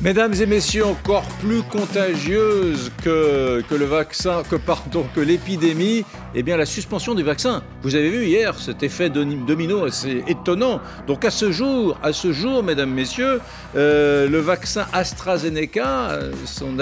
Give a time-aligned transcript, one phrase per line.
[0.00, 6.04] Mesdames et messieurs, encore plus contagieuse que, le vaccin, que l'épidémie,
[6.36, 7.64] eh bien la suspension du vaccin.
[7.82, 10.80] Vous avez vu hier cet effet domino assez étonnant.
[11.08, 13.40] Donc à ce jour, à ce jour, mesdames, messieurs,
[13.74, 16.78] euh, le vaccin AstraZeneca, euh, son,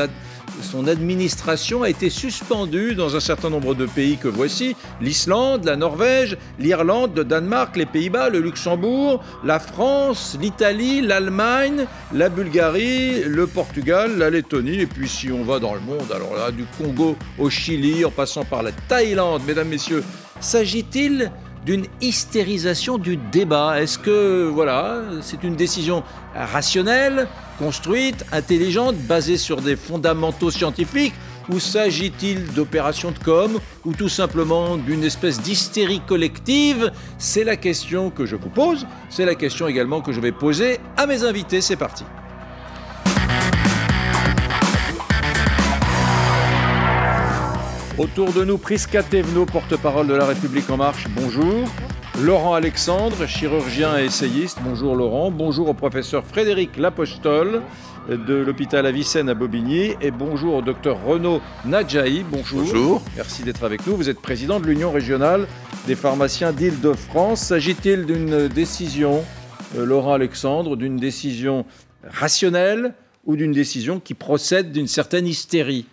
[0.62, 4.76] son administration a été suspendue dans un certain nombre de pays que voici.
[5.00, 12.28] l'Islande, la Norvège, l'Irlande, le Danemark, les Pays-Bas, le Luxembourg, la France, l'Italie, l'Allemagne, la
[12.28, 16.50] Bulgarie, le Portugal, la Lettonie, et puis si on va dans le monde, alors là,
[16.50, 20.04] du Congo au Chili, en passant par la Thaïlande, mesdames, messieurs,
[20.40, 21.30] s'agit-il
[21.66, 27.26] d'une hystérisation du débat Est-ce que, voilà, c'est une décision rationnelle,
[27.58, 31.14] construite, intelligente, basée sur des fondamentaux scientifiques
[31.48, 36.92] ou s'agit-il d'opérations de com ou tout simplement d'une espèce d'hystérie collective?
[37.18, 40.78] C'est la question que je vous pose, c'est la question également que je vais poser
[40.96, 41.60] à mes invités.
[41.60, 42.04] C'est parti.
[47.98, 51.66] Autour de nous, Prisca Thévenot, porte-parole de La République En Marche, bonjour.
[52.20, 55.30] Laurent Alexandre, chirurgien et essayiste, bonjour Laurent.
[55.30, 57.62] Bonjour au professeur Frédéric Lapostole
[58.10, 59.94] de l'hôpital Avicenne à Bobigny.
[60.02, 62.60] Et bonjour au docteur Renaud Nadjaï, bonjour.
[62.60, 63.02] Bonjour.
[63.16, 63.96] Merci d'être avec nous.
[63.96, 65.46] Vous êtes président de l'Union régionale
[65.86, 67.40] des pharmaciens d'Île-de-France.
[67.44, 69.24] S'agit-il d'une décision,
[69.74, 71.64] euh, Laurent Alexandre, d'une décision
[72.04, 72.92] rationnelle
[73.24, 75.86] ou d'une décision qui procède d'une certaine hystérie?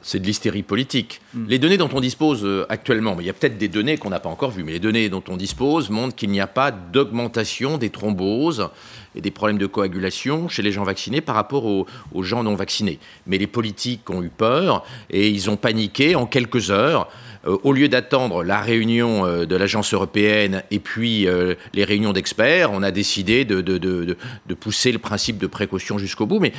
[0.00, 1.20] C'est de l'hystérie politique.
[1.34, 1.44] Mm.
[1.48, 4.10] Les données dont on dispose euh, actuellement, mais il y a peut-être des données qu'on
[4.10, 6.70] n'a pas encore vues, mais les données dont on dispose montrent qu'il n'y a pas
[6.70, 8.68] d'augmentation des thromboses
[9.14, 12.54] et des problèmes de coagulation chez les gens vaccinés par rapport aux, aux, gens non
[12.54, 12.98] vaccinés.
[13.26, 17.08] Mais les politiques ont eu peur et ils ont paniqué en quelques heures.
[17.46, 22.12] Euh, au lieu d'attendre la réunion euh, de l'agence européenne et puis euh, les réunions
[22.12, 26.38] d'experts, on a décidé de, de, de, de, pousser le principe de précaution jusqu'au bout.
[26.38, 26.52] Mais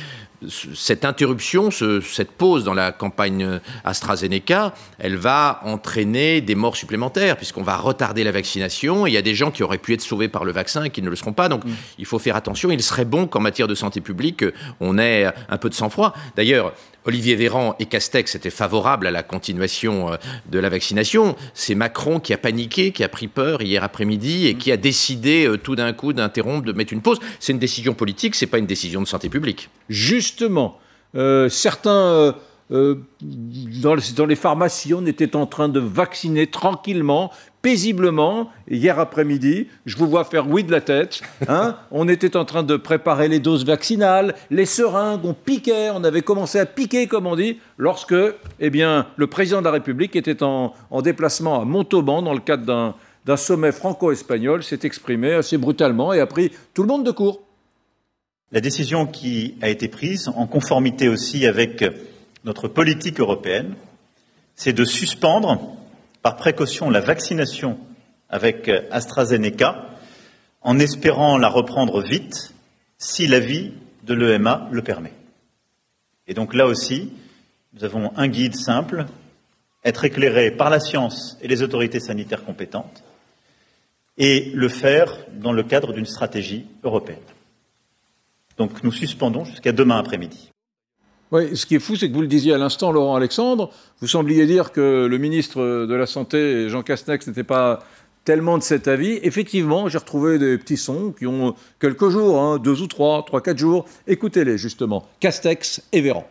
[0.48, 7.36] cette interruption, ce, cette pause dans la campagne AstraZeneca, elle va entraîner des morts supplémentaires,
[7.36, 9.06] puisqu'on va retarder la vaccination.
[9.06, 11.02] Il y a des gens qui auraient pu être sauvés par le vaccin et qui
[11.02, 11.48] ne le seront pas.
[11.48, 11.72] Donc, mm.
[11.98, 12.70] il faut faire attention.
[12.70, 14.44] Il serait bon qu'en matière de santé publique,
[14.80, 16.14] on ait un peu de sang-froid.
[16.36, 16.72] D'ailleurs,
[17.06, 20.16] Olivier Véran et Castex étaient favorables à la continuation euh,
[20.50, 21.36] de la vaccination.
[21.52, 25.46] C'est Macron qui a paniqué, qui a pris peur hier après-midi et qui a décidé
[25.46, 27.18] euh, tout d'un coup d'interrompre, de mettre une pause.
[27.40, 29.68] C'est une décision politique, c'est pas une décision de santé publique.
[30.24, 30.78] Justement,
[31.16, 32.34] euh, certains
[32.70, 37.30] euh, dans, dans, les pharmacies, on était en train de vacciner tranquillement,
[37.60, 38.50] paisiblement.
[38.70, 41.20] Hier après-midi, je vous vois faire oui de la tête.
[41.46, 46.02] Hein on était en train de préparer les doses vaccinales, les seringues, on piquait, on
[46.04, 48.14] avait commencé à piquer, comme on dit, lorsque
[48.60, 52.94] eh bien, le président de la République était en déplacement à Montauban dans le cadre
[53.26, 57.42] d'un sommet franco-espagnol, s'est exprimé assez brutalement et a pris tout le monde de court.
[58.54, 61.84] La décision qui a été prise, en conformité aussi avec
[62.44, 63.74] notre politique européenne,
[64.54, 65.76] c'est de suspendre
[66.22, 67.80] par précaution la vaccination
[68.28, 69.88] avec AstraZeneca
[70.62, 72.54] en espérant la reprendre vite
[72.96, 73.72] si l'avis
[74.04, 75.14] de l'EMA le permet.
[76.28, 77.10] Et donc là aussi,
[77.72, 79.06] nous avons un guide simple,
[79.84, 83.02] être éclairé par la science et les autorités sanitaires compétentes,
[84.16, 87.18] et le faire dans le cadre d'une stratégie européenne.
[88.58, 90.50] Donc nous suspendons jusqu'à demain après-midi.
[91.32, 93.70] Oui, ce qui est fou, c'est que vous le disiez à l'instant, Laurent Alexandre,
[94.00, 97.82] vous sembliez dire que le ministre de la Santé, Jean Castex, n'était pas
[98.24, 99.18] tellement de cet avis.
[99.22, 103.40] Effectivement, j'ai retrouvé des petits sons qui ont quelques jours, hein, deux ou trois, trois,
[103.40, 103.84] quatre jours.
[104.06, 106.26] Écoutez-les justement, Castex et Véran.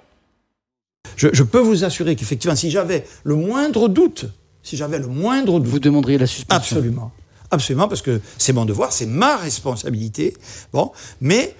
[1.18, 4.26] Je, je peux vous assurer qu'effectivement, si j'avais le moindre doute,
[4.62, 6.78] si j'avais le moindre doute, vous demanderiez la suspension.
[6.78, 7.12] Absolument,
[7.52, 10.36] absolument, parce que c'est mon devoir, c'est ma responsabilité.
[10.72, 11.56] Bon, mais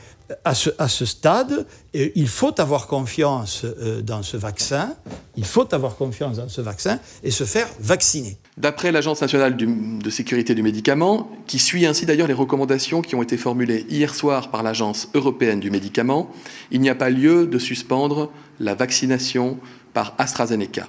[0.46, 4.96] à ce, stade, il faut avoir confiance euh, dans ce vaccin,
[5.36, 8.38] il faut avoir confiance dans ce vaccin et se faire vacciner.
[8.58, 13.24] D'après l'Agence nationale de sécurité du médicament, qui suit ainsi d'ailleurs les recommandations qui ont
[13.24, 16.30] été formulées hier soir par l'Agence européenne du médicament,
[16.72, 19.58] il n'y a pas lieu de suspendre la vaccination
[19.94, 20.88] par AstraZeneca.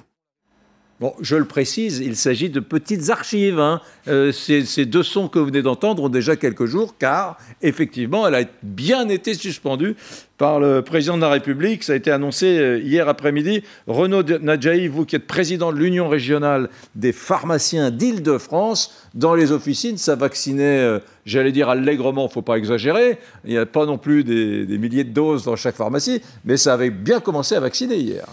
[1.01, 3.59] Bon, je le précise, il s'agit de petites archives.
[3.59, 3.81] Hein.
[4.07, 8.35] Euh, ces, deux sons que vous venez d'entendre ont déjà quelques jours, car effectivement, elle
[8.35, 9.97] a bien été suspendue
[10.37, 11.83] par le président de la République.
[11.83, 13.61] Ça a été annoncé euh, hier après-midi.
[13.87, 19.97] Renaud Nadjaï, vous qui êtes président de l'Union régionale des pharmaciens d'Île-de-France, dans les officines,
[19.97, 23.17] ça vaccinait, euh, j'allais dire allègrement, il ne faut pas exagérer.
[23.43, 26.73] Il n'y a pas non plus des milliers de doses dans chaque pharmacie, mais ça
[26.73, 28.25] avait bien commencé à vacciner hier.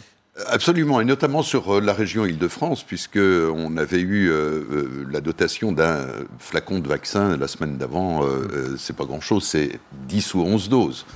[0.47, 5.73] Absolument, et notamment sur euh, la région Île-de-France, puisqu'on avait eu euh, euh, la dotation
[5.73, 6.07] d'un
[6.39, 8.25] flacon de vaccin la semaine d'avant.
[8.25, 11.07] Euh, c'est pas grand-chose, c'est 10 ou 11 doses.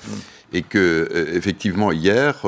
[0.52, 2.46] et que effectivement hier,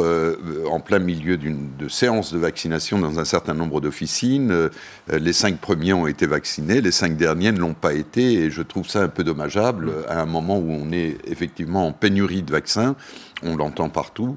[0.71, 4.71] en plein milieu d'une de séance de vaccination dans un certain nombre d'officines,
[5.13, 8.63] les cinq premiers ont été vaccinés, les cinq derniers ne l'ont pas été, et je
[8.63, 12.53] trouve ça un peu dommageable à un moment où on est effectivement en pénurie de
[12.53, 12.95] vaccins,
[13.43, 14.37] on l'entend partout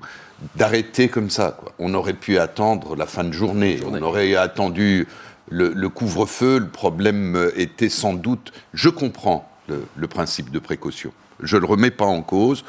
[0.55, 1.57] d'arrêter comme ça.
[1.79, 5.07] On aurait pu attendre la fin de journée, on aurait attendu
[5.49, 11.11] le, couvre-feu, le problème était sans doute, je comprends le, principe de précaution,
[11.41, 12.63] je ne le remets pas en cause,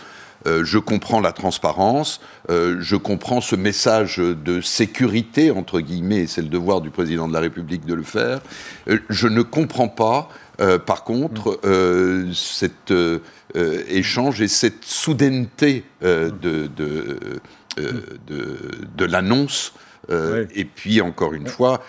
[0.46, 2.20] euh, je comprends la transparence,
[2.50, 7.28] euh, je comprends ce message de sécurité, entre guillemets, et c'est le devoir du président
[7.28, 8.40] de la République de le faire.
[8.88, 10.28] Euh, je ne comprends pas,
[10.86, 11.58] par contre,
[12.32, 12.92] cet
[13.88, 17.18] échange et cette soudaineté de, de,
[18.98, 19.72] l'annonce.
[20.10, 21.82] Et puis, encore une fois,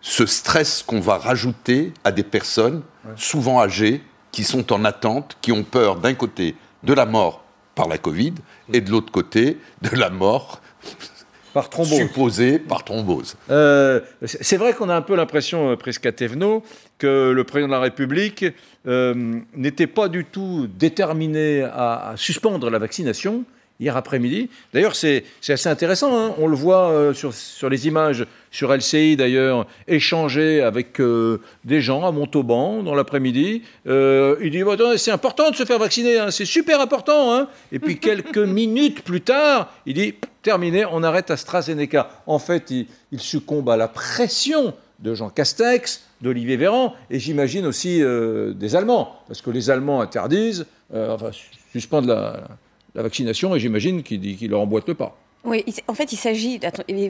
[0.00, 2.82] ce stress qu'on va rajouter à des personnes,
[3.16, 4.02] souvent âgées,
[4.32, 8.34] qui sont en attente, qui ont peur d'un côté de la mort par la Covid
[8.72, 10.60] et de l'autre côté de la mort
[11.52, 11.98] par thrombose.
[11.98, 13.36] supposée par thrombose.
[13.50, 16.62] Euh, c'est vrai qu'on a un peu l'impression, euh, presque à Thévenot,
[16.98, 18.44] que le président de la République
[18.86, 23.44] euh, n'était pas du tout déterminé à suspendre la vaccination,
[23.80, 24.50] hier après-midi.
[24.72, 26.16] D'ailleurs, c'est assez intéressant.
[26.16, 26.34] Hein.
[26.38, 31.80] On le voit euh, sur, sur, les images sur LCI, d'ailleurs, échanger avec euh, des
[31.80, 33.62] gens à Montauban dans l'après-midi.
[33.86, 34.62] Euh, il dit
[34.96, 36.30] C'est important de se faire vacciner, hein.
[36.30, 37.34] c'est super important.
[37.34, 37.48] Hein.
[37.72, 42.10] Et puis, quelques minutes plus tard, il dit Terminé, on arrête AstraZeneca.
[42.26, 42.86] En fait, il,
[43.18, 49.40] succombe à la pression de Jean Castex, d'Olivier Véran, et j'imagine aussi des Allemands, parce
[49.42, 51.30] que les Allemands interdisent, enfin,
[51.72, 55.16] suspendent la la vaccination et j'imagine qu'il leur emboîte le pas.
[55.44, 56.60] Oui, en fait, il s'agit,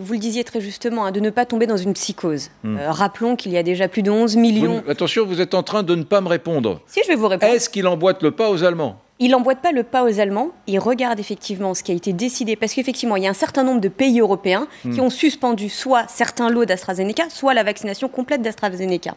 [0.01, 2.51] vous le disiez très justement, hein, de ne pas tomber dans une psychose.
[2.63, 2.77] Hmm.
[2.77, 4.85] Euh, rappelons qu'il y a déjà plus de 11 millions.
[4.89, 6.81] attention, vous êtes en train de ne pas me répondre.
[6.87, 7.53] Si, je vais vous répondre.
[7.53, 9.01] Est-ce qu'il emboîte le pas aux Allemands?
[9.21, 12.57] Il n'emboîte pas le pas aux Allemands, il regarde effectivement ce qui a été décidé,
[12.57, 15.01] parce qu'effectivement, il y a un certain nombre de pays européens qui hmm.
[15.01, 19.15] ont suspendu soit certains lots d'AstraZeneca, soit la vaccination complète d'AstraZeneca.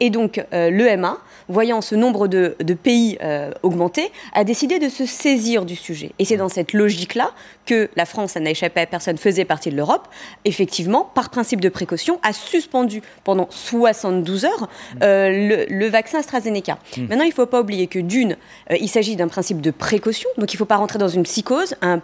[0.00, 1.18] Et donc, euh, l'EMA,
[1.48, 6.10] voyant ce nombre de, pays euh, augmenter, a décidé de se saisir du sujet.
[6.18, 7.30] Et c'est dans cette logique-là
[7.64, 10.08] que la France, ça n'a échappé à personne, faisait partie de l'Europe,
[10.44, 14.68] effectivement, par principe de précaution, a suspendu pendant 72 heures
[15.02, 16.78] euh, le, vaccin AstraZeneca.
[16.96, 17.02] Hmm.
[17.02, 18.36] Maintenant, il ne faut pas oublier que d'une,
[18.70, 21.74] il s'agit d'un principe de précaution, donc il ne faut pas rentrer dans une psychose.
[21.82, 22.00] Un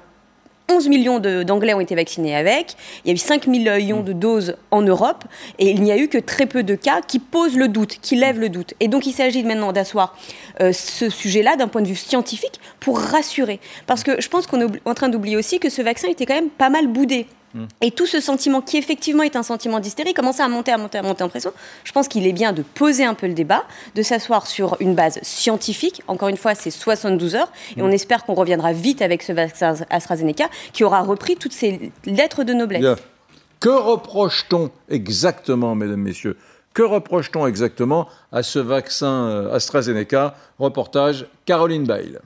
[0.71, 2.77] 11 millions d'Anglais ont été vaccinés avec.
[3.05, 5.25] Il y a eu 5 millions de doses en Europe.
[5.59, 8.17] Et il n'y a eu que très peu de cas qui posent le doute, qui
[8.17, 8.75] lèvent le doute.
[8.79, 10.17] Et donc il s'agit maintenant d'asseoir
[10.61, 13.59] euh, ce sujet-là d'un point de vue scientifique pour rassurer.
[13.87, 16.35] Parce que je pense qu'on est en train d'oublier aussi que ce vaccin était quand
[16.35, 17.27] même pas mal boudé.
[17.81, 20.99] Et tout ce sentiment, qui effectivement est un sentiment d'hystérie, commençait à monter, à monter,
[20.99, 21.52] à monter en pression.
[21.85, 23.64] Je pense qu'il est bien de poser un peu le débat,
[23.94, 26.02] de s'asseoir sur une base scientifique.
[26.06, 27.52] Encore une fois, c'est 72 heures.
[27.76, 31.93] Et on espère qu'on reviendra vite avec ce vaccin AstraZeneca qui aura repris toutes ses
[32.05, 32.99] lettres de noblesse.
[33.58, 36.37] Que reproche-t-on exactement, mesdames, messieurs
[36.73, 40.35] Que reproche-t-on exactement à ce vaccin euh, AstraZeneca?
[40.58, 42.20] Reportage Caroline Bail.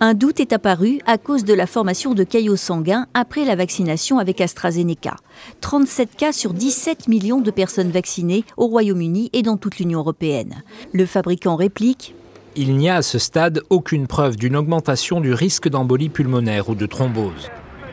[0.00, 4.18] Un doute est apparu à cause de la formation de caillots sanguins après la vaccination
[4.18, 5.14] avec AstraZeneca.
[5.60, 10.62] 37 cas sur 17 millions de personnes vaccinées au Royaume-Uni et dans toute l'Union européenne.
[10.92, 12.14] Le fabricant réplique
[12.56, 16.74] Il n'y a à ce stade aucune preuve d'une augmentation du risque d'embolie pulmonaire ou
[16.74, 17.48] de thrombose.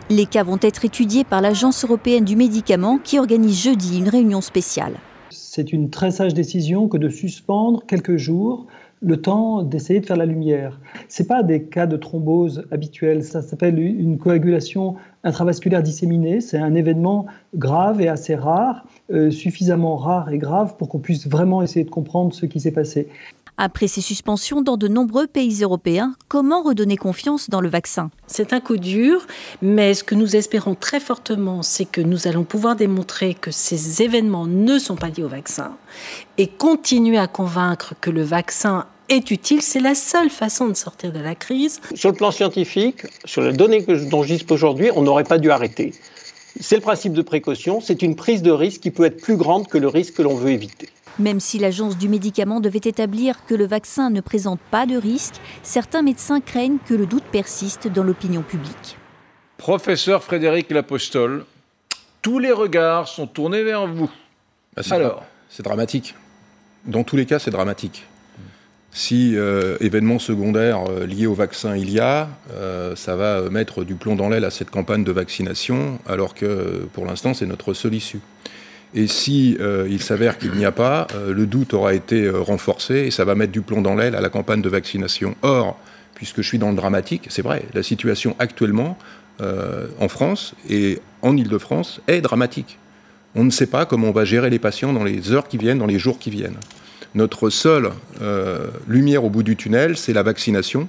[0.09, 4.41] Les cas vont être étudiés par l'Agence européenne du médicament qui organise jeudi une réunion
[4.41, 4.96] spéciale.
[5.29, 8.65] C'est une très sage décision que de suspendre quelques jours
[9.01, 10.79] le temps d'essayer de faire la lumière.
[11.10, 16.39] Ce pas des cas de thrombose habituels, ça s'appelle une coagulation intravasculaire disséminée.
[16.39, 21.27] C'est un événement grave et assez rare, euh, suffisamment rare et grave pour qu'on puisse
[21.27, 23.08] vraiment essayer de comprendre ce qui s'est passé.
[23.58, 28.10] Après ces suspensions dans de nombreux pays européens, comment redonner confiance dans le vaccin?
[28.27, 29.27] C'est un coup dur,
[29.62, 34.01] mais ce que nous espérons très fortement, c'est que nous allons pouvoir démontrer que ces
[34.01, 35.75] événements ne sont pas liés au vaccin
[36.38, 39.62] et continuer à convaincre que le vaccin est utile.
[39.62, 41.81] C'est la seule façon de sortir de la crise.
[41.93, 45.38] Sur le plan scientifique, sur les données que, dont je dispose aujourd'hui, on n'aurait pas
[45.38, 45.93] dû arrêter.
[46.60, 49.67] C'est le principe de précaution, c'est une prise de risque qui peut être plus grande
[49.67, 50.89] que le risque que l'on veut éviter.
[51.20, 55.36] Même si l'agence du médicament devait établir que le vaccin ne présente pas de risque,
[55.63, 58.98] certains médecins craignent que le doute persiste dans l'opinion publique.
[59.58, 61.46] Professeur Frédéric Lapostole,
[62.22, 64.10] tous les regards sont tournés vers vous.
[64.75, 66.15] Bah, Alors, c'est dramatique.
[66.86, 68.06] Dans tous les cas, c'est dramatique.
[68.94, 73.86] Si euh, événements secondaires euh, liés au vaccin il y a, euh, ça va mettre
[73.86, 77.74] du plomb dans l'aile à cette campagne de vaccination, alors que pour l'instant c'est notre
[77.74, 78.20] seule issue.
[78.93, 82.39] Et si euh, il s'avère qu'il n'y a pas, euh, le doute aura été euh,
[82.39, 85.36] renforcé et ça va mettre du plomb dans l'aile à la campagne de vaccination.
[85.43, 85.79] Or,
[86.13, 88.98] puisque je suis dans le dramatique, c'est vrai, la situation actuellement
[90.00, 92.77] en France et en Ile-de-France est dramatique.
[93.33, 95.79] On ne sait pas comment on va gérer les patients dans les heures qui viennent,
[95.79, 96.57] dans les jours qui viennent.
[97.15, 97.89] Notre seule
[98.88, 100.88] lumière au bout du tunnel, c'est la vaccination.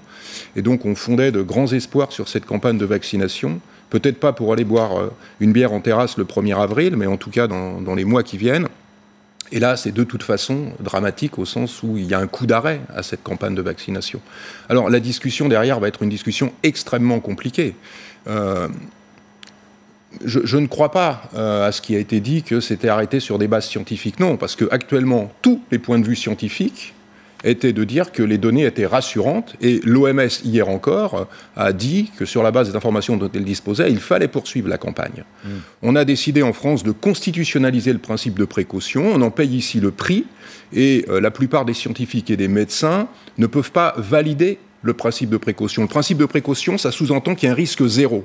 [0.55, 3.59] Et donc on fondait de grands espoirs sur cette campagne de vaccination.
[3.93, 7.19] Peut-être pas pour aller boire euh, une bière en terrasse le 1er avril, mais en
[7.19, 8.69] tout cas dans, les mois qui viennent.
[9.51, 12.47] Et là, c'est de toute façon dramatique au sens où il y a un coup
[12.47, 14.23] d'arrêt à cette campagne de vaccination.
[14.71, 17.75] Alors la discussion derrière va être une discussion extrêmement compliquée.
[18.29, 18.67] Euh,
[20.25, 23.21] je, je, ne crois pas euh, à ce qui a été dit que c'était arrêté
[23.21, 24.21] sur des bases scientifiques.
[24.21, 26.95] Non, parce que actuellement, tous les points de vue scientifiques
[27.45, 32.25] était de dire que les données étaient rassurantes et l'OMS hier encore a dit que
[32.25, 35.25] sur la base des informations dont elle disposait, il fallait poursuivre la campagne.
[35.45, 35.49] Mmh.
[35.83, 39.81] On a décidé en France de constitutionnaliser le principe de précaution, on en paye ici
[39.81, 40.27] le prix
[40.73, 43.09] et euh, la plupart des scientifiques et des médecins
[43.39, 45.83] ne peuvent pas valider le principe de précaution.
[45.83, 48.25] Le principe de précaution, ça sous-entend qu'il y a un risque zéro.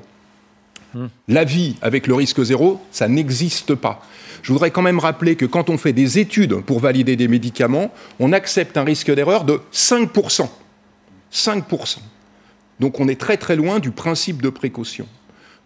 [1.28, 4.02] La vie avec le risque zéro, ça n'existe pas.
[4.42, 7.92] Je voudrais quand même rappeler que quand on fait des études pour valider des médicaments,
[8.20, 10.48] on accepte un risque d'erreur de 5%.
[11.32, 11.98] 5%.
[12.80, 15.08] Donc on est très très loin du principe de précaution.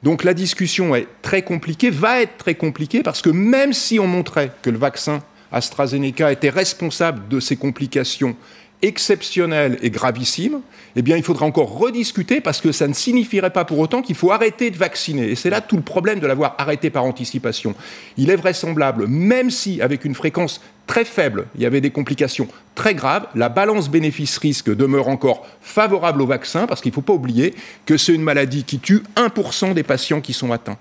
[0.03, 4.07] Donc la discussion est très compliquée, va être très compliquée, parce que même si on
[4.07, 8.35] montrait que le vaccin AstraZeneca était responsable de ces complications
[8.81, 10.61] exceptionnelles et gravissimes,
[10.95, 14.15] eh bien, il faudra encore rediscuter parce que ça ne signifierait pas pour autant qu'il
[14.15, 15.29] faut arrêter de vacciner.
[15.29, 17.75] Et c'est là tout le problème de l'avoir arrêté par anticipation.
[18.17, 22.47] Il est vraisemblable, même si avec une fréquence très faible, il y avait des complications
[22.75, 27.13] très graves, la balance bénéfice-risque demeure encore favorable au vaccin parce qu'il ne faut pas
[27.13, 27.53] oublier
[27.85, 30.77] que c'est une maladie qui tue 1% des patients qui sont atteints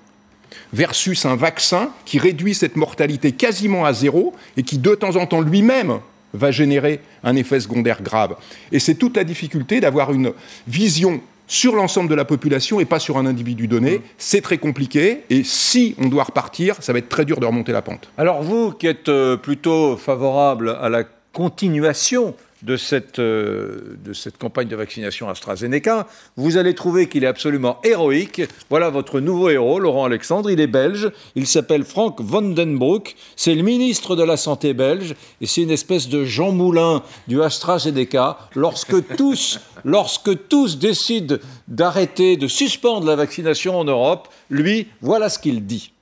[0.73, 5.27] versus un vaccin qui réduit cette mortalité quasiment à zéro et qui de temps en
[5.27, 6.01] temps lui-même
[6.33, 8.37] va générer un effet secondaire grave.
[8.73, 10.33] Et c'est toute la difficulté d'avoir une
[10.67, 13.99] vision sur l'ensemble de la population et pas sur un individu donné.
[13.99, 14.03] Mmh.
[14.19, 17.73] C'est très compliqué et si on doit repartir, ça va être très dur de remonter
[17.73, 18.09] la pente.
[18.17, 24.39] Alors vous qui êtes euh, plutôt favorable à la continuation de cette, euh, de cette
[24.39, 28.43] campagne de vaccination AstraZeneca, vous allez trouver qu'il est absolument héroïque.
[28.69, 30.51] Voilà votre nouveau héros, Laurent Alexandre.
[30.51, 31.11] Il est belge.
[31.35, 33.17] Il s'appelle Frank Vandenbroek.
[33.37, 35.15] C'est le ministre de la Santé belge.
[35.41, 38.39] Et c'est une espèce de Jean Moulin du AstraZeneca.
[38.55, 41.37] Lorsque tous, lorsque tous décident
[41.69, 45.93] d'arrêter, de suspendre la vaccination en Europe, lui, voilà ce qu'il dit.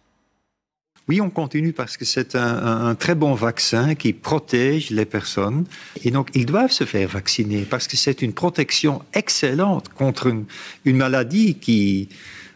[1.09, 5.65] Oui, on continue parce que c'est un, très bon vaccin qui protège les personnes.
[6.05, 10.97] Et donc, ils doivent se faire vacciner parce que c'est une protection excellente contre une,
[10.97, 12.11] maladie qui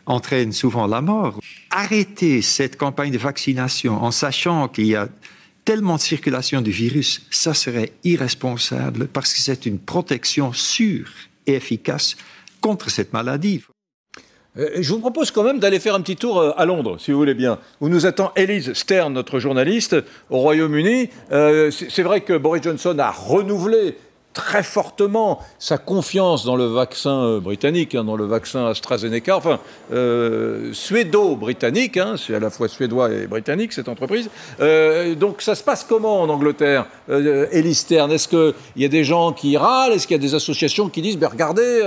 [0.04, 1.40] entraîne souvent la mort.
[1.70, 5.08] Arrêter cette campagne de vaccination en sachant qu'il y a
[5.64, 11.08] tellement de circulation du virus, ça serait irresponsable parce que c'est une protection sûre
[11.46, 12.16] et efficace
[12.60, 13.62] contre cette maladie.
[14.58, 17.10] Euh, je vous propose quand même d'aller faire un petit tour euh, à Londres, si
[17.10, 19.96] vous voulez bien, où nous attend Elise Stern, notre journaliste,
[20.28, 21.08] au Royaume-Uni.
[21.32, 23.96] Euh, c'est vrai que Boris Johnson a renouvelé
[24.32, 29.60] très fortement sa confiance dans le vaccin euh, britannique, hein, dans le vaccin AstraZeneca, enfin
[29.92, 34.30] euh, suédo-britannique, hein, c'est à la fois suédois et britannique cette entreprise.
[34.60, 39.32] Euh, donc ça se passe comment en Angleterre, euh, Est-ce qu'il y a des gens
[39.32, 39.92] qui râlent?
[39.92, 41.82] Est-ce qu'il y a des associations qui disent, ben, regardez,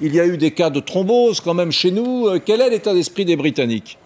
[0.00, 2.94] il y a eu des cas de thrombose quand même chez nous Quel est l'état
[2.94, 3.98] d'esprit des Britanniques?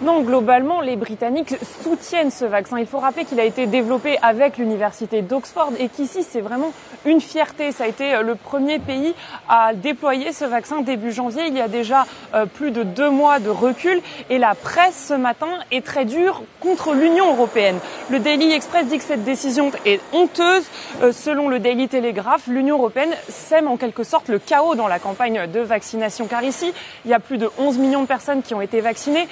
[0.00, 2.78] Non, globalement, les Britanniques soutiennent ce vaccin.
[2.78, 6.72] Il faut rappeler qu'il a été développé avec l'université d'Oxford et qu'ici, c'est vraiment
[7.04, 7.72] une fierté.
[7.72, 9.14] Ça a été euh, le premier pays
[9.48, 11.44] à déployer ce vaccin début janvier.
[11.48, 14.00] Il y a déjà euh, plus de deux mois de recul
[14.30, 17.78] et la presse ce matin est très dure contre l'Union européenne.
[18.08, 20.64] Le Daily Express dit que cette décision est honteuse.
[21.02, 25.00] Euh, selon le Daily Telegraph, l'Union européenne sème en quelque sorte le chaos dans la
[25.00, 26.72] campagne de vaccination car ici,
[27.04, 29.26] il y a plus de 11 millions de personnes qui ont été vaccinées.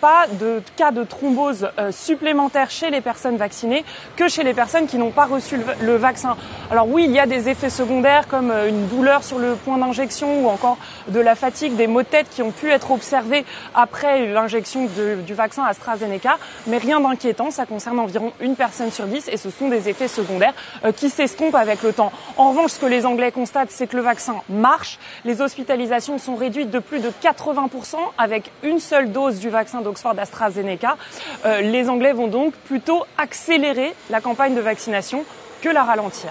[0.00, 3.84] Pas de cas de thrombose euh, supplémentaires chez les personnes vaccinées
[4.16, 6.36] que chez les personnes qui n'ont pas reçu le, vaccin.
[6.70, 9.78] Alors oui, il y a des effets secondaires comme euh, une douleur sur le point
[9.78, 13.44] d'injection ou encore de la fatigue, des maux de tête qui ont pu être observés
[13.74, 14.88] après l'injection
[15.26, 17.50] du vaccin AstraZeneca, mais rien d'inquiétant.
[17.50, 21.10] Ça concerne environ une personne sur dix et ce sont des effets secondaires euh, qui
[21.10, 22.12] s'estompent avec le temps.
[22.36, 24.98] En revanche, ce que les Anglais constatent, c'est que le vaccin marche.
[25.24, 30.14] Les hospitalisations sont réduites de plus de 80% avec une seule dose du vaccin d'Oxford
[30.18, 30.96] AstraZeneca.
[31.44, 35.24] Euh, les Anglais vont donc plutôt accélérer la campagne de vaccination
[35.60, 36.30] que la ralentir.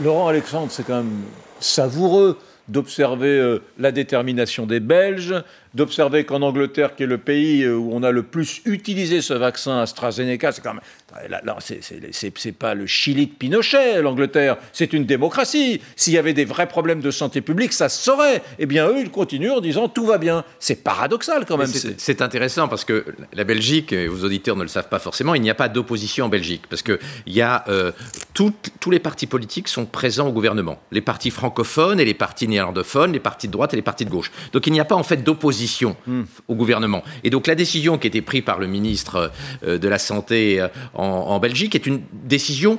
[0.00, 1.22] Laurent Alexandre, c'est quand même
[1.60, 2.38] savoureux
[2.68, 5.34] d'observer euh, la détermination des Belges,
[5.74, 9.34] d'observer qu'en Angleterre, qui est le pays euh, où on a le plus utilisé ce
[9.34, 10.82] vaccin AstraZeneca, c'est quand même
[11.28, 14.56] Là, c'est pas le Chili de Pinochet, l'Angleterre.
[14.72, 15.80] C'est une démocratie.
[15.94, 18.42] S'il y avait des vrais problèmes de santé publique, ça se saurait.
[18.58, 20.44] Eh bien, eux, ils continuent en disant tout va bien.
[20.58, 21.68] C'est paradoxal quand même.
[21.68, 25.48] C'est intéressant parce que la Belgique, vos auditeurs ne le savent pas forcément, il n'y
[25.48, 26.64] a pas d'opposition en Belgique.
[26.68, 27.92] Parce que il y a, euh,
[28.34, 30.78] tous les partis politiques sont présents au gouvernement.
[30.90, 32.48] Les partis francophones et les partis
[33.12, 34.30] les partis de droite et les partis de gauche.
[34.52, 36.22] Donc il n'y a pas en fait d'opposition hmm.
[36.48, 37.02] au gouvernement.
[37.24, 39.30] Et donc la décision qui a été prise par le ministre
[39.64, 42.78] euh, de la Santé euh, en, Belgique est une décision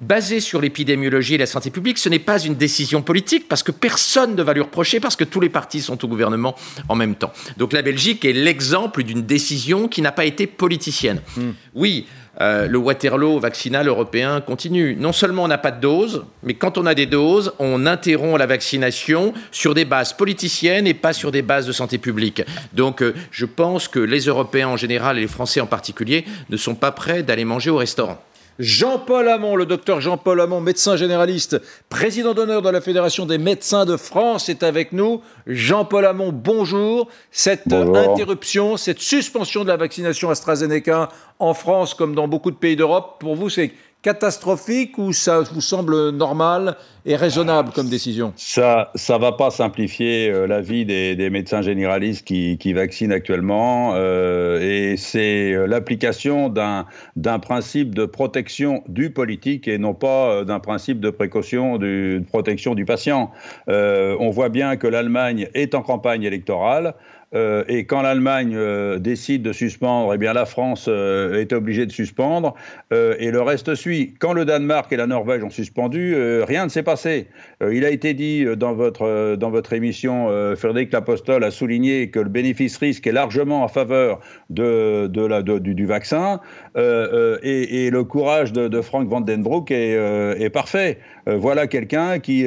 [0.00, 3.72] basée sur l'épidémiologie et la santé publique, ce n'est pas une décision politique parce que
[3.72, 6.54] personne ne va lui reprocher parce que tous les partis sont au gouvernement
[6.90, 7.32] en même temps.
[7.56, 11.22] Donc la Belgique est l'exemple d'une décision qui n'a pas été politicienne.
[11.36, 11.52] Hmm.
[11.74, 12.06] Oui,
[12.40, 14.96] euh, le Waterloo vaccinal européen continue.
[14.98, 18.38] Non seulement on n'a pas de doses, mais quand on a des doses, on interrompt
[18.38, 22.42] la vaccination sur des bases politiciennes et pas sur des bases de santé publique.
[22.72, 26.56] Donc euh, je pense que les Européens en général et les Français en particulier ne
[26.56, 28.22] sont pas prêts d'aller manger au restaurant.
[28.58, 31.60] Jean-Paul Hamon, le docteur Jean-Paul Hamon, médecin généraliste,
[31.90, 35.20] président d'honneur de la Fédération des médecins de France, est avec nous.
[35.46, 37.08] Jean-Paul Hamon, bonjour.
[37.30, 42.76] Cette interruption, cette suspension de la vaccination AstraZeneca en France comme dans beaucoup de pays
[42.76, 43.72] d'Europe, pour vous, c'est
[44.06, 48.32] catastrophique ou ça vous semble normal et raisonnable comme décision?
[48.36, 54.60] Ça ne va pas simplifier euh, la vie des, médecins généralistes qui, vaccinent actuellement euh,
[54.60, 61.00] et c'est euh, l'application d'un principe de protection du politique et non pas d'un principe
[61.00, 63.32] de précaution, de protection du patient.
[63.66, 66.94] on voit bien que l'Allemagne est en campagne électorale.
[67.36, 71.84] Euh, et quand l'Allemagne euh, décide de suspendre, eh bien la France euh, est obligée
[71.84, 72.54] de suspendre
[72.90, 74.14] et le reste suit.
[74.18, 77.26] Quand le Danemark et la Norvège ont suspendu, rien ne s'est passé.
[77.60, 82.28] il a été dit dans votre, dans votre émission, Frédéric Lapostole a souligné que le
[82.28, 86.40] bénéfice-risque est largement en faveur de, de la, du, vaccin
[86.76, 89.96] et, et, le courage de, de Frank Vandenbroek est,
[90.40, 90.98] est parfait.
[91.26, 92.46] Voilà quelqu'un qui,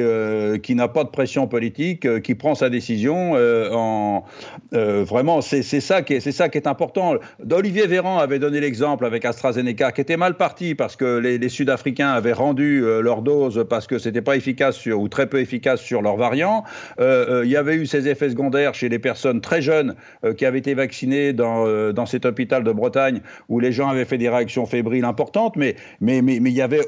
[0.62, 3.34] qui n'a pas de pression politique, qui prend sa décision
[3.72, 4.24] en
[4.72, 7.14] euh, vraiment, c'est ça, qui est, ça qui est important.
[7.50, 12.10] Olivier Véran avait donné l'exemple avec AstraZeneca, qui était mal parti parce que les, Sud-Africains
[12.10, 15.80] avaient rendu euh, leur dose parce que c'était pas efficace sur, ou très peu efficace
[15.80, 16.64] sur leur variant.
[17.00, 19.94] Euh, il y avait eu ces effets secondaires chez les personnes très jeunes
[20.36, 24.18] qui avaient été vaccinées dans, dans cet hôpital de Bretagne où les gens avaient fait
[24.18, 26.80] des réactions fébriles importantes, mais mais mais il n'y avait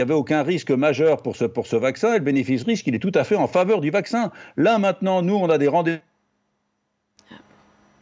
[0.00, 2.14] avait aucun risque majeur pour ce pour ce vaccin.
[2.14, 4.30] Et le bénéfice risque, il est tout à fait en faveur du vaccin.
[4.56, 6.00] Là maintenant, nous, on a des rendez-vous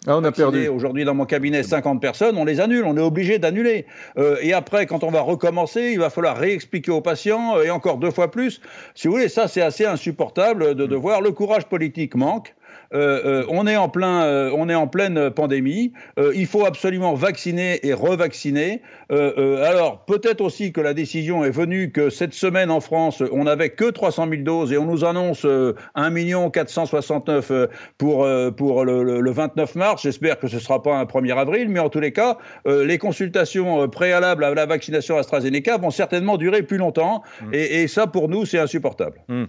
[0.06, 0.68] ah, on a perdu.
[0.68, 3.86] Aujourd'hui, dans mon cabinet, 50 personnes, on les annule, on est obligé d'annuler.
[4.18, 7.70] Euh, et après, quand on va recommencer, il va falloir réexpliquer aux patients, euh, et
[7.70, 8.60] encore deux fois plus.
[8.94, 11.22] Si vous voulez, ça, c'est assez insupportable de, de voir.
[11.22, 12.54] Le courage politique manque.
[12.92, 15.92] Euh, euh, on, est en plein, euh, on est en pleine pandémie.
[16.34, 18.82] il faut absolument vacciner et revacciner.
[19.10, 23.70] alors, peut-être aussi que la décision est venue que cette semaine en France, on n'avait
[23.70, 25.46] que 300 000 doses et on nous annonce
[25.94, 27.52] 1 469
[27.98, 30.02] pour, pour le, 29 mars.
[30.02, 32.98] J'espère que ce ne sera pas un 1er avril, mais en tous les cas, les
[32.98, 37.22] consultations préalables à la vaccination AstraZeneca vont certainement durer plus longtemps.
[37.42, 37.54] Mmh.
[37.54, 39.20] Et, ça, pour nous, c'est insupportable.
[39.28, 39.44] Mmh.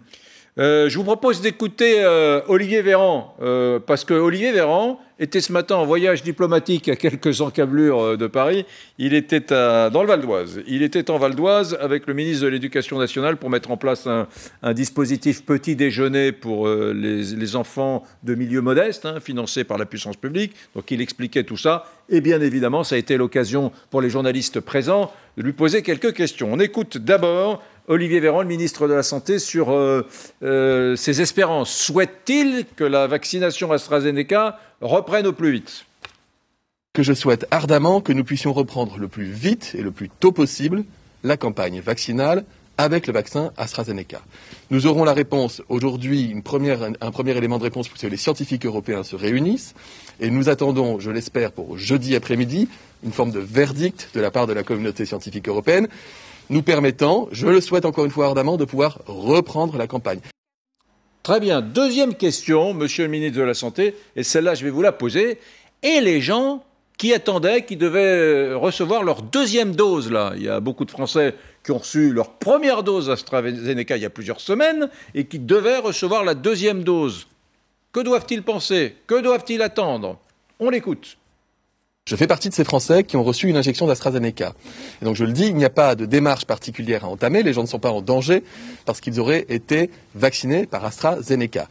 [0.57, 5.51] Euh, je vous propose d'écouter euh, Olivier Véran, euh, parce que Olivier Véran était ce
[5.51, 8.65] matin en voyage diplomatique à quelques encablures de Paris.
[8.97, 10.61] Il était dans le Val d'Oise.
[10.67, 14.07] Il était en Val d'Oise avec le ministre de l'Éducation nationale pour mettre en place
[14.07, 20.17] un, dispositif petit déjeuner pour les, enfants de milieu modeste, hein, financé par la puissance
[20.17, 20.53] publique.
[20.75, 21.85] Donc il expliquait tout ça.
[22.09, 26.13] Et bien évidemment, ça a été l'occasion pour les journalistes présents de lui poser quelques
[26.13, 26.51] questions.
[26.51, 30.07] On écoute d'abord Olivier Véran, le ministre de la Santé, sur euh,
[30.41, 31.71] euh, ses espérances.
[31.71, 35.85] Souhaite-t-il que la vaccination AstraZeneca reprenne au plus vite?
[36.93, 40.31] Que je souhaite ardemment que nous puissions reprendre le plus vite et le plus tôt
[40.31, 40.83] possible
[41.23, 42.45] la campagne vaccinale
[42.77, 44.21] avec le vaccin AstraZeneca.
[44.71, 49.03] Nous aurons la réponse aujourd'hui, un premier élément de réponse pour que les scientifiques européens
[49.03, 49.75] se réunissent.
[50.19, 52.67] Et nous attendons, je l'espère, pour jeudi après-midi,
[53.03, 55.87] une forme de verdict de la part de la communauté scientifique européenne
[56.49, 60.19] nous permettant, je le souhaite encore une fois ardemment, de pouvoir reprendre la campagne.
[61.23, 61.61] Très bien.
[61.61, 65.39] Deuxième question, monsieur le ministre de la Santé, et celle-là, je vais vous la poser.
[65.81, 66.63] Et les gens
[66.97, 70.33] qui attendaient, qui devaient recevoir leur deuxième dose, là?
[70.35, 74.05] Il y a beaucoup de Français qui ont reçu leur première dose AstraZeneca il y
[74.05, 77.27] a plusieurs semaines et qui devaient recevoir la deuxième dose.
[77.91, 78.95] Que doivent-ils penser?
[79.07, 80.19] Que doivent-ils attendre?
[80.59, 81.17] On l'écoute.
[82.07, 84.53] Je fais partie de ces Français qui ont reçu une injection d'AstraZeneca.
[85.01, 87.51] Et donc je le dis, il n'y a pas de démarche particulière à entamer, les
[87.51, 88.43] gens ne sont pas en danger
[88.85, 91.67] parce qu'ils auraient été vaccinés par AstraZeneca.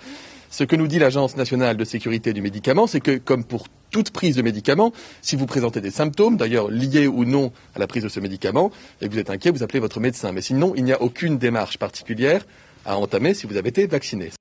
[0.50, 4.10] Ce que nous dit l'Agence nationale de sécurité du médicament, c'est que comme pour toute
[4.10, 4.92] prise de médicament,
[5.22, 8.72] si vous présentez des symptômes, d'ailleurs liés ou non à la prise de ce médicament,
[9.00, 10.32] et que vous êtes inquiet, vous appelez votre médecin.
[10.32, 12.44] Mais sinon, il n'y a aucune démarche particulière
[12.84, 14.32] à entamer si vous avez été vacciné.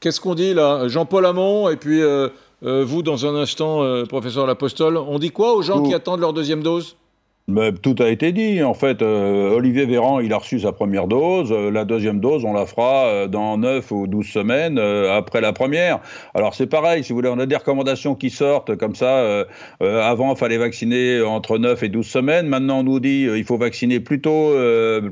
[0.00, 0.86] Qu'est-ce qu'on dit là?
[0.88, 2.28] Jean-Paul Hamon et puis euh,
[2.62, 6.32] vous dans un instant, euh, professeur Lapostole, on dit quoi aux gens qui attendent leur
[6.32, 6.96] deuxième dose?
[7.48, 8.62] Mais tout a été dit.
[8.62, 11.50] En fait, euh, Olivier Véran, il a reçu sa première dose.
[11.50, 15.54] Euh, la deuxième dose, on la fera euh, dans 9 ou 12 semaines après la
[15.54, 16.00] première.
[16.34, 19.46] Alors c'est pareil, si vous voulez, on a des recommandations qui sortent comme ça.
[19.80, 22.46] avant, il fallait vacciner entre 9 et 12 semaines.
[22.48, 24.54] Maintenant, on nous dit il faut vacciner plutôt,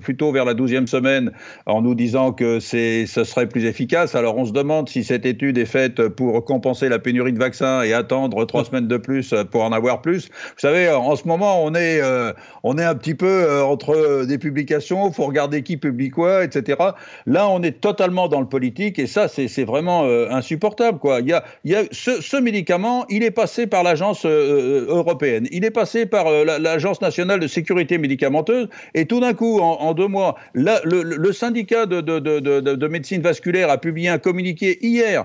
[0.03, 1.33] plutôt vers la 12e semaine
[1.65, 4.15] en nous disant que ce serait plus efficace.
[4.15, 7.83] Alors on se demande si cette étude est faite pour compenser la pénurie de vaccins
[7.83, 10.27] et attendre trois semaines de plus pour en avoir plus.
[10.29, 14.25] Vous savez, en ce moment, on est euh, on est un petit peu euh, entre
[14.25, 16.79] des publications, il faut regarder qui publie quoi, etc.
[17.27, 20.99] Là, on est totalement dans le politique et ça, c'est vraiment euh, insupportable.
[20.99, 21.21] Quoi.
[21.21, 25.65] Il y a, il y a ce, médicament, il est passé par l'agence européenne, il
[25.65, 30.37] est passé par l'agence nationale de sécurité médicamenteuse et tout d'un coup, en, deux mois,
[30.53, 35.25] le, syndicat de, de, médecine vasculaire a publié un communiqué hier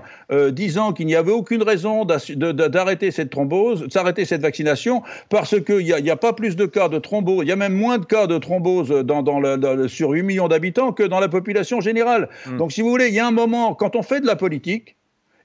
[0.50, 6.10] disant qu'il n'y avait aucune raison d'arrêter cette thrombose, d'arrêter cette vaccination parce qu'il n'y
[6.10, 8.38] a, pas plus de cas de thrombose, il y a même moins de cas de
[8.38, 12.28] thrombose dans, le, sur 8 millions d'habitants que dans la population générale.
[12.46, 12.58] Hmm.
[12.58, 14.96] Donc, si vous voulez, il y a un moment, quand on fait de la politique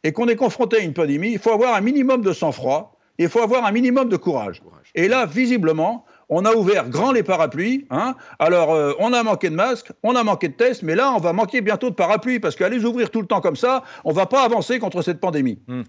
[0.03, 3.23] et qu'on est confronté à une pandémie, il faut avoir un minimum de sang-froid et
[3.23, 4.62] il faut avoir un minimum de courage.
[4.93, 7.88] Et là, visiblement, on a ouvert grand les parapluies.
[7.89, 8.15] Hein.
[8.39, 11.19] Alors, euh, on a manqué de masques, on a manqué de tests, mais là, on
[11.19, 14.12] va manquer bientôt de parapluies parce qu'à les ouvrir tout le temps comme ça, on
[14.12, 15.60] ne va pas avancer contre cette pandémie.
[15.67, 15.83] Hmm.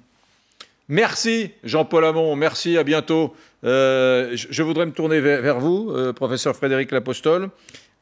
[0.89, 3.35] Merci Jean-Paul Hamon, merci, à bientôt.
[3.65, 7.51] Euh, je voudrais me tourner vers, vous, euh, professeur Frédéric Lapostole.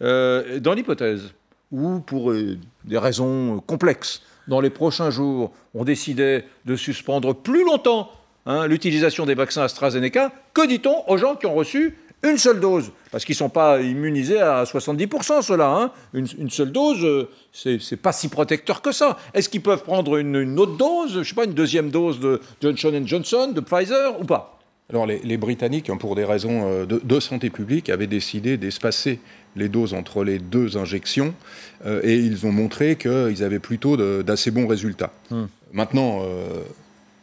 [0.02, 1.34] Euh, dans l'hypothèse
[1.72, 8.08] où, pour des raisons complexes, dans les prochains jours, on décidait de suspendre plus longtemps
[8.46, 11.96] hein, l'utilisation des vaccins AstraZeneca, que dit-on aux gens qui ont reçu
[12.30, 15.68] une seule dose, parce qu'ils ne sont pas immunisés à 70%, cela.
[15.68, 15.90] Hein.
[16.12, 19.16] Une, seule dose, euh, c'est n'est pas si protecteur que ça.
[19.34, 22.40] Est-ce qu'ils peuvent prendre une, autre dose, je ne sais pas, une deuxième dose de
[22.60, 24.58] Johnson Johnson, de Pfizer, ou pas?
[24.88, 29.18] Alors les, Britanniques, hein, pour des raisons euh, de, santé publique, avaient décidé d'espacer
[29.56, 31.34] les doses entre les deux injections
[31.86, 35.12] euh, et ils ont montré qu'ils avaient plutôt d'assez bons résultats.
[35.30, 35.46] Hmm.
[35.72, 36.22] Maintenant,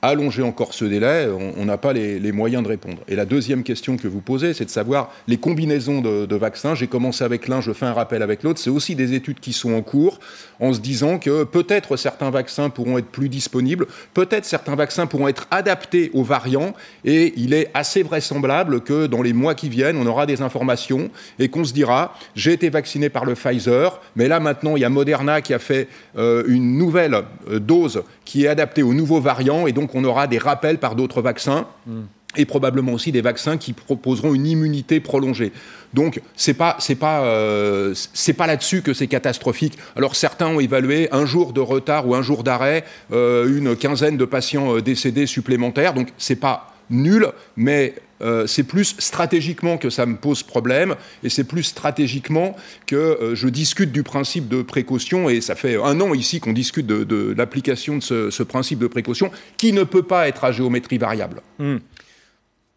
[0.04, 2.98] allonger encore ce délai, on n'a pas les, moyens de répondre.
[3.08, 6.76] Et la deuxième question que vous posez, c'est de savoir les combinaisons de, vaccins.
[6.76, 8.60] J'ai commencé avec l'un, je fais un rappel avec l'autre.
[8.60, 10.20] C'est aussi des études qui sont en cours,
[10.60, 15.30] en se disant que peut-être certains vaccins pourront être plus disponibles, peut-être certains vaccins pourront
[15.30, 16.74] être adaptés aux variants,
[17.06, 21.10] et il est assez vraisemblable que dans les mois qui viennent, on aura des informations
[21.40, 24.86] et qu'on se dira, j'ai été vacciné par le Pfizer, mais là maintenant, il y
[24.86, 25.88] a Moderna qui a fait
[26.18, 27.16] euh, une nouvelle
[27.50, 30.96] euh, dose qui est adaptée aux nouveaux variants, et donc on aura des rappels par
[30.96, 31.68] d'autres vaccins.
[31.86, 32.04] Hmm.
[32.36, 35.52] et probablement aussi des vaccins qui proposeront une immunité prolongée.
[35.94, 39.78] Donc c'est pas c'est pas euh, c'est pas là-dessus que c'est catastrophique.
[39.96, 44.18] Alors certains ont évalué un jour de retard ou un jour d'arrêt, euh, une quinzaine
[44.18, 45.94] de patients euh, décédés supplémentaires.
[45.94, 51.30] Donc c'est pas nul, mais euh, c'est plus stratégiquement que ça me pose problème, et
[51.30, 52.56] c'est plus stratégiquement
[52.88, 56.54] que euh, je discute du principe de précaution, et ça fait un an ici qu'on
[56.54, 60.98] discute de, l'application de ce, principe de précaution, qui ne peut pas être à géométrie
[60.98, 61.42] variable.
[61.60, 61.78] Hmm.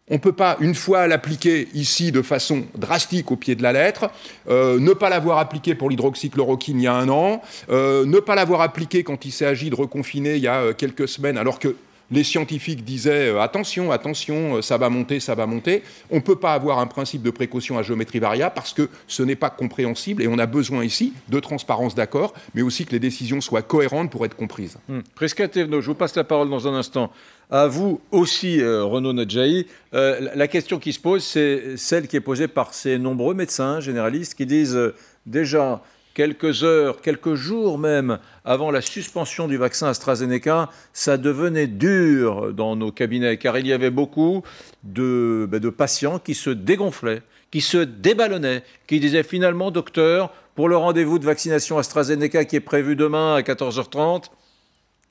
[0.09, 3.73] On ne peut pas, une fois l'appliquer ici de façon drastique au pied de la
[3.73, 4.09] lettre,
[4.49, 8.61] euh, ne pas l'avoir appliqué pour l'hydroxychloroquine il y a un an, ne pas l'avoir
[8.61, 11.75] appliqué quand il s'est agi de reconfiner il y a quelques semaines, alors que
[12.11, 15.83] les scientifiques disaient euh, attention, attention, euh, ça va monter, ça va monter.
[16.09, 19.23] On ne peut pas avoir un principe de précaution à géométrie variable parce que ce
[19.23, 22.99] n'est pas compréhensible et on a besoin ici de transparence d'accord, mais aussi que les
[22.99, 24.77] décisions soient cohérentes pour être comprises.
[24.89, 25.03] Hum.
[25.19, 27.11] je vous passe la parole dans un instant.
[27.49, 29.67] À vous aussi, euh, Renaud Nadjaï.
[29.93, 34.35] la question qui se pose, c'est celle qui est posée par ces nombreux médecins généralistes
[34.35, 34.77] qui disent
[35.25, 35.81] déjà
[36.17, 42.75] quelques heures, quelques jours même avant la suspension du vaccin AstraZeneca, ça devenait dur dans
[42.75, 44.41] nos cabinets, car il y avait beaucoup
[44.83, 50.75] de, ben, patients qui se dégonflaient, qui se déballonnaient, qui disaient finalement, docteur, pour le
[50.75, 54.31] rendez-vous de vaccination AstraZeneca qui est prévu demain à 14h30,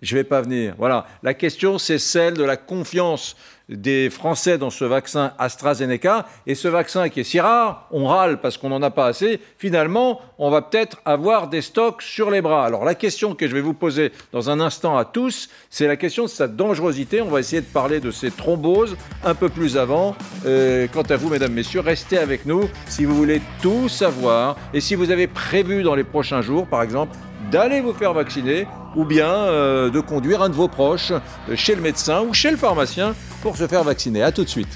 [0.03, 0.75] Je ne vais pas venir.
[0.79, 1.07] Voilà.
[1.23, 3.37] La question, c'est celle de la confiance
[3.69, 6.27] des Français dans ce vaccin AstraZeneca.
[6.47, 9.41] Et ce vaccin qui est si rare, on râle parce qu'on n'en a pas assez.
[9.59, 12.65] Finalement, on va peut-être avoir des stocks sur les bras.
[12.65, 15.97] Alors la question que je vais vous poser dans un instant à tous, c'est la
[15.97, 17.21] question de sa dangerosité.
[17.21, 20.15] On va essayer de parler de ces thromboses un peu plus avant.
[20.45, 24.57] Euh, quant à vous, mesdames, messieurs, restez avec nous si vous voulez tout savoir.
[24.75, 27.17] Et si vous avez prévu dans les prochains jours, par exemple,
[27.51, 31.13] d'aller vous faire vacciner ou bien euh, de conduire un de vos proches
[31.55, 34.23] chez le médecin ou chez le pharmacien pour se faire vacciner.
[34.23, 34.75] A tout de suite.